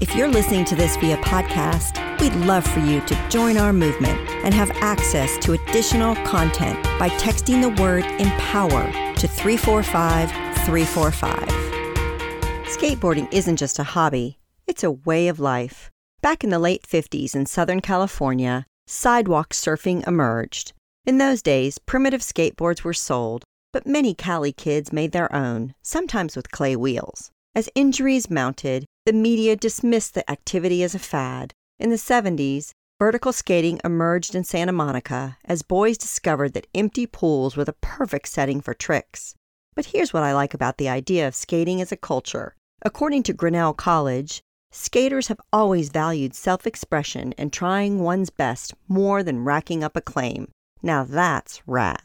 [0.00, 4.18] If you're listening to this via podcast, we'd love for you to join our movement
[4.42, 10.30] and have access to additional content by texting the word empower to 345
[10.64, 11.48] 345.
[12.64, 15.90] Skateboarding isn't just a hobby, it's a way of life.
[16.22, 20.72] Back in the late 50s in Southern California, sidewalk surfing emerged.
[21.04, 26.36] In those days, primitive skateboards were sold, but many Cali kids made their own, sometimes
[26.36, 27.30] with clay wheels.
[27.54, 31.54] As injuries mounted, the media dismissed the activity as a fad.
[31.78, 37.56] In the 70s, vertical skating emerged in Santa Monica as boys discovered that empty pools
[37.56, 39.34] were the perfect setting for tricks.
[39.74, 42.54] But here's what I like about the idea of skating as a culture.
[42.82, 49.22] According to Grinnell College, skaters have always valued self expression and trying one's best more
[49.22, 50.48] than racking up acclaim.
[50.82, 52.02] Now that's rad.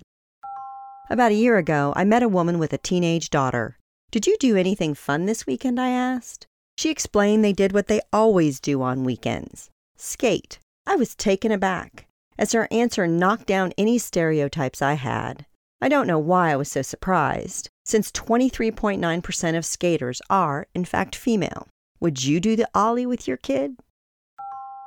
[1.10, 3.78] About a year ago, I met a woman with a teenage daughter.
[4.12, 5.80] Did you do anything fun this weekend?
[5.80, 6.48] I asked.
[6.78, 10.60] She explained they did what they always do on weekends skate.
[10.86, 12.06] I was taken aback,
[12.38, 15.46] as her answer knocked down any stereotypes I had.
[15.82, 21.16] I don't know why I was so surprised, since 23.9% of skaters are, in fact,
[21.16, 21.68] female.
[22.00, 23.78] Would you do the Ollie with your kid?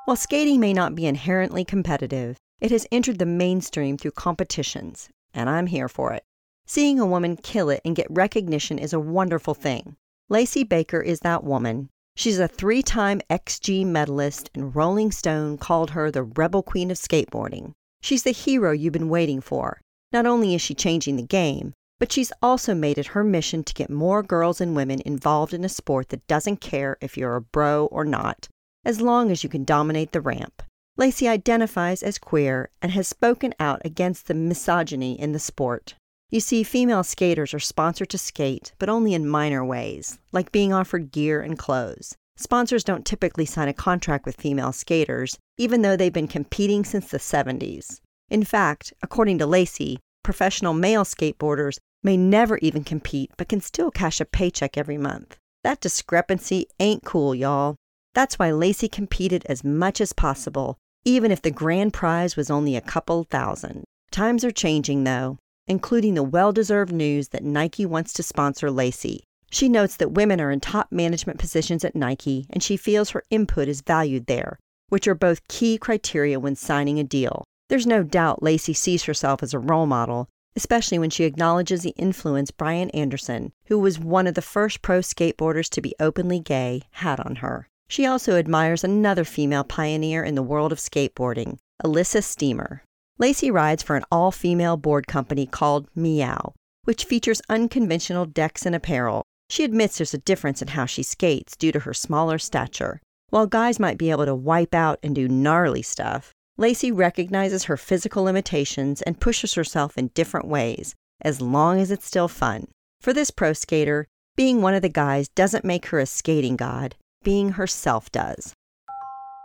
[0.05, 5.51] While skating may not be inherently competitive, it has entered the mainstream through competitions, and
[5.51, 6.25] I'm here for it.
[6.67, 9.97] Seeing a woman kill it and get recognition is a wonderful thing.
[10.31, 11.89] Lacey Baker is that woman.
[12.15, 16.99] She's a three time XG medalist, and Rolling Stone called her the Rebel Queen of
[16.99, 17.73] Skateboarding.
[18.03, 19.81] She's the hero you've been waiting for.
[20.13, 23.73] Not only is she changing the game, but she's also made it her mission to
[23.73, 27.41] get more girls and women involved in a sport that doesn't care if you're a
[27.41, 28.49] bro or not,
[28.85, 30.63] as long as you can dominate the ramp.
[30.99, 35.95] Lacey identifies as queer and has spoken out against the misogyny in the sport.
[36.31, 40.75] You see, female skaters are sponsored to skate, but only in minor ways, like being
[40.75, 42.17] offered gear and clothes.
[42.37, 47.11] Sponsors don't typically sign a contract with female skaters, even though they've been competing since
[47.11, 48.01] the 70s.
[48.29, 53.91] In fact, according to Lacey, professional male skateboarders may never even compete but can still
[53.91, 55.39] cash a paycheck every month.
[55.65, 57.77] That discrepancy ain't cool, y'all.
[58.15, 62.77] That's why Lacey competed as much as possible, even if the grand prize was only
[62.77, 63.85] a couple thousand.
[64.11, 65.39] Times are changing, though,
[65.69, 69.25] including the well deserved news that Nike wants to sponsor Lacey.
[69.51, 73.23] She notes that women are in top management positions at Nike, and she feels her
[73.31, 74.59] input is valued there,
[74.89, 77.45] which are both key criteria when signing a deal.
[77.69, 81.95] There's no doubt Lacey sees herself as a role model, especially when she acknowledges the
[81.97, 86.83] influence Brian Anderson, who was one of the first pro skateboarders to be openly gay,
[86.93, 87.69] had on her.
[87.89, 92.83] She also admires another female pioneer in the world of skateboarding, Elissa Steamer.
[93.21, 98.77] Lacey rides for an all female board company called Meow, which features unconventional decks and
[98.77, 99.25] apparel.
[99.51, 103.01] She admits there's a difference in how she skates due to her smaller stature.
[103.31, 107.77] While guys might be able to wipe out and do gnarly stuff, Lacey recognizes her
[107.77, 112.69] physical limitations and pushes herself in different ways, as long as it's still fun.
[113.01, 114.07] For this pro skater,
[114.37, 118.55] being one of the guys doesn't make her a skating god, being herself does.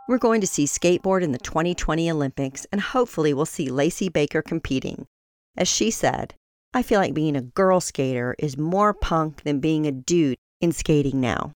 [0.06, 4.42] We're going to see skateboard in the 2020 Olympics, and hopefully, we'll see Lacey Baker
[4.42, 5.06] competing.
[5.56, 6.34] As she said,
[6.74, 10.74] I feel like being a girl skater is more punk than being a dude in
[10.74, 11.54] skating now.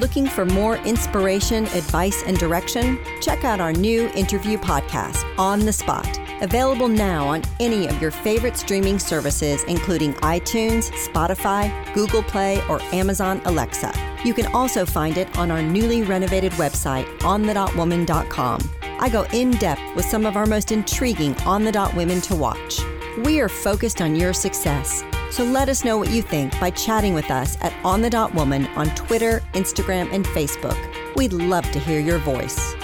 [0.00, 2.98] Looking for more inspiration, advice, and direction?
[3.20, 8.10] Check out our new interview podcast, On the Spot, available now on any of your
[8.10, 14.13] favorite streaming services, including iTunes, Spotify, Google Play, or Amazon Alexa.
[14.24, 18.70] You can also find it on our newly renovated website, onthedotwoman.com.
[18.82, 22.34] I go in depth with some of our most intriguing on the dot women to
[22.34, 22.80] watch.
[23.24, 25.04] We are focused on your success.
[25.30, 28.34] So let us know what you think by chatting with us at On the Dot
[28.34, 30.78] Woman on Twitter, Instagram, and Facebook.
[31.16, 32.74] We'd love to hear your voice.